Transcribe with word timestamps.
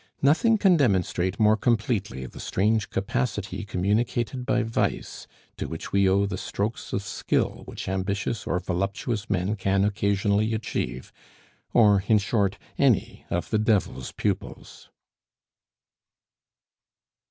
Nothing 0.23 0.57
can 0.57 0.77
demonstrate 0.77 1.39
more 1.39 1.55
completely 1.55 2.25
the 2.25 2.39
strange 2.39 2.89
capacity 2.89 3.63
communicated 3.63 4.47
by 4.47 4.63
vice, 4.63 5.27
to 5.57 5.67
which 5.67 5.91
we 5.91 6.09
owe 6.09 6.25
the 6.25 6.39
strokes 6.39 6.91
of 6.91 7.03
skill 7.03 7.61
which 7.67 7.87
ambitious 7.87 8.47
or 8.47 8.59
voluptuous 8.59 9.29
men 9.29 9.55
can 9.55 9.85
occasionally 9.85 10.55
achieve 10.55 11.13
or, 11.71 12.03
in 12.07 12.17
short, 12.17 12.57
any 12.79 13.27
of 13.29 13.51
the 13.51 13.59
Devil's 13.59 14.11
pupils. 14.11 14.89